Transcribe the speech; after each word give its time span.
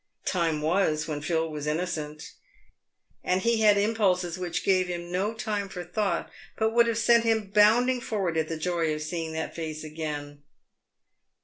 Time 0.25 0.63
was 0.63 1.07
when 1.07 1.21
Phil 1.21 1.47
was 1.47 1.67
innocent, 1.67 2.31
and 3.23 3.43
he 3.43 3.57
had 3.61 3.77
impulses 3.77 4.35
whicli 4.35 4.63
gave 4.63 4.87
him 4.87 5.11
no 5.11 5.31
time 5.35 5.69
for 5.69 5.83
thought, 5.83 6.27
but 6.57 6.71
would 6.71 6.87
have 6.87 6.97
sent 6.97 7.23
him 7.23 7.51
bounding 7.51 8.01
forward 8.01 8.35
at 8.35 8.47
the 8.49 8.57
joy 8.57 8.91
of 8.95 9.03
seeing 9.03 9.31
that 9.33 9.55
face 9.55 9.83
again. 9.83 10.41